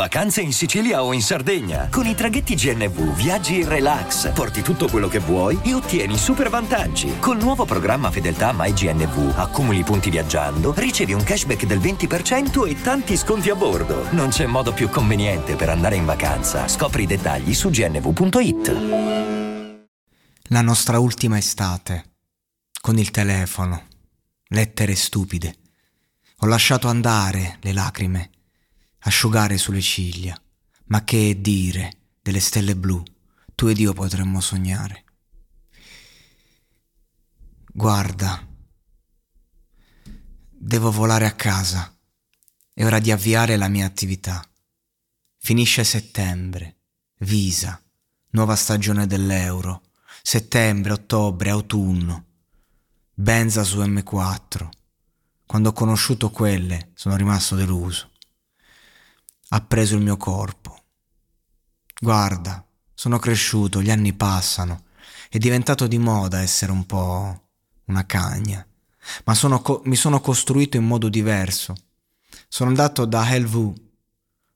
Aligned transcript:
Vacanze 0.00 0.40
in 0.40 0.54
Sicilia 0.54 1.02
o 1.02 1.12
in 1.12 1.20
Sardegna. 1.20 1.88
Con 1.90 2.06
i 2.06 2.14
traghetti 2.14 2.54
GNV 2.54 3.14
viaggi 3.14 3.60
in 3.60 3.68
relax, 3.68 4.32
porti 4.32 4.62
tutto 4.62 4.88
quello 4.88 5.08
che 5.08 5.18
vuoi 5.18 5.60
e 5.62 5.74
ottieni 5.74 6.16
super 6.16 6.48
vantaggi. 6.48 7.18
Col 7.18 7.36
nuovo 7.36 7.66
programma 7.66 8.10
Fedeltà 8.10 8.54
MyGNV 8.56 9.34
accumuli 9.36 9.82
punti 9.82 10.08
viaggiando, 10.08 10.72
ricevi 10.74 11.12
un 11.12 11.22
cashback 11.22 11.66
del 11.66 11.80
20% 11.80 12.66
e 12.66 12.80
tanti 12.80 13.14
sconti 13.14 13.50
a 13.50 13.54
bordo. 13.54 14.10
Non 14.12 14.30
c'è 14.30 14.46
modo 14.46 14.72
più 14.72 14.88
conveniente 14.88 15.54
per 15.54 15.68
andare 15.68 15.96
in 15.96 16.06
vacanza. 16.06 16.66
Scopri 16.66 17.02
i 17.02 17.06
dettagli 17.06 17.52
su 17.52 17.68
gnv.it. 17.68 18.76
La 20.44 20.62
nostra 20.62 20.98
ultima 20.98 21.36
estate. 21.36 22.04
Con 22.80 22.96
il 22.96 23.10
telefono. 23.10 23.82
Lettere 24.46 24.94
stupide. 24.94 25.56
Ho 26.38 26.46
lasciato 26.46 26.88
andare 26.88 27.58
le 27.60 27.74
lacrime 27.74 28.30
asciugare 29.00 29.56
sulle 29.58 29.80
ciglia. 29.80 30.38
Ma 30.86 31.04
che 31.04 31.40
dire 31.40 31.92
delle 32.20 32.40
stelle 32.40 32.76
blu, 32.76 33.02
tu 33.54 33.66
ed 33.66 33.78
io 33.78 33.92
potremmo 33.92 34.40
sognare. 34.40 35.04
Guarda, 37.72 38.46
devo 40.50 40.90
volare 40.90 41.26
a 41.26 41.32
casa. 41.32 41.96
È 42.72 42.84
ora 42.84 42.98
di 42.98 43.10
avviare 43.10 43.56
la 43.56 43.68
mia 43.68 43.86
attività. 43.86 44.44
Finisce 45.38 45.84
settembre, 45.84 46.78
visa, 47.20 47.80
nuova 48.30 48.56
stagione 48.56 49.06
dell'euro, 49.06 49.82
settembre, 50.22 50.92
ottobre, 50.92 51.50
autunno. 51.50 52.26
Benza 53.14 53.62
su 53.62 53.80
M4. 53.80 54.68
Quando 55.46 55.68
ho 55.70 55.72
conosciuto 55.72 56.30
quelle 56.30 56.90
sono 56.94 57.16
rimasto 57.16 57.54
deluso 57.54 58.09
ha 59.52 59.60
preso 59.60 59.96
il 59.96 60.02
mio 60.02 60.16
corpo. 60.16 60.78
Guarda, 62.00 62.64
sono 62.94 63.18
cresciuto, 63.18 63.82
gli 63.82 63.90
anni 63.90 64.12
passano, 64.12 64.84
è 65.28 65.38
diventato 65.38 65.86
di 65.86 65.98
moda 65.98 66.40
essere 66.40 66.72
un 66.72 66.86
po' 66.86 67.48
una 67.86 68.06
cagna, 68.06 68.64
ma 69.24 69.34
sono 69.34 69.60
co- 69.60 69.82
mi 69.84 69.96
sono 69.96 70.20
costruito 70.20 70.76
in 70.76 70.84
modo 70.84 71.08
diverso. 71.08 71.74
Sono 72.48 72.70
andato 72.70 73.04
da 73.04 73.28
Helvu, 73.28 73.74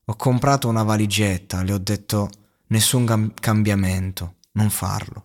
ho 0.04 0.16
comprato 0.16 0.68
una 0.68 0.82
valigetta, 0.82 1.62
le 1.62 1.72
ho 1.72 1.78
detto 1.78 2.30
nessun 2.68 3.04
cam- 3.04 3.34
cambiamento, 3.34 4.36
non 4.52 4.70
farlo. 4.70 5.24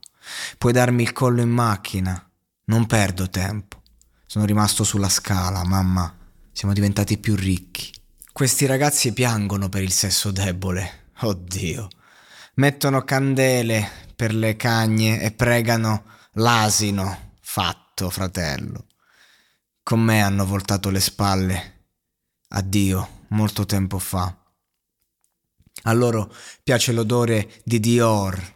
Puoi 0.58 0.74
darmi 0.74 1.04
il 1.04 1.14
collo 1.14 1.42
in 1.42 1.50
macchina, 1.50 2.30
non 2.66 2.86
perdo 2.86 3.30
tempo. 3.30 3.82
Sono 4.26 4.46
rimasto 4.46 4.84
sulla 4.84 5.10
scala, 5.10 5.64
mamma, 5.64 6.16
siamo 6.52 6.74
diventati 6.74 7.18
più 7.18 7.36
ricchi. 7.36 7.92
Questi 8.40 8.66
ragazzi 8.66 9.12
piangono 9.12 9.68
per 9.68 9.84
il 9.84 9.92
sesso 9.92 10.32
debole. 10.32 11.08
Oddio. 11.24 11.90
Mettono 12.54 13.04
candele 13.04 13.86
per 14.16 14.34
le 14.34 14.56
cagne 14.56 15.22
e 15.22 15.34
pregano 15.34 16.06
l'asino. 16.36 17.34
Fatto, 17.42 18.10
fratello. 18.10 18.86
Con 19.84 20.00
me 20.00 20.22
hanno 20.22 20.46
voltato 20.46 20.90
le 20.90 21.02
spalle. 21.02 21.88
Addio, 22.48 23.26
molto 23.32 23.66
tempo 23.66 24.00
fa. 24.00 24.34
A 25.84 25.92
loro 25.92 26.34
piace 26.64 26.94
l'odore 26.94 27.60
di 27.66 27.82
Dior 27.82 28.54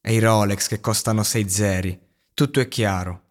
e 0.00 0.14
i 0.14 0.20
Rolex 0.20 0.68
che 0.68 0.78
costano 0.78 1.24
6 1.24 1.50
zeri. 1.50 2.00
Tutto 2.32 2.60
è 2.60 2.68
chiaro. 2.68 3.30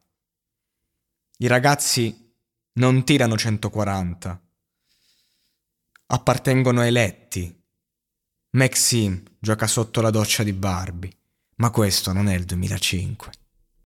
I 1.38 1.48
ragazzi 1.48 2.36
non 2.74 3.06
tirano 3.06 3.38
140 3.38 4.42
appartengono 6.08 6.82
ai 6.82 6.92
letti. 6.92 7.54
Maxime 8.52 9.24
gioca 9.40 9.68
sotto 9.68 10.02
la 10.02 10.10
doccia 10.10 10.44
di 10.44 10.54
Barbie, 10.54 11.12
ma 11.58 11.70
questo 11.70 12.14
non 12.14 12.28
è 12.28 12.36
il 12.36 12.46
2005. 12.46 13.32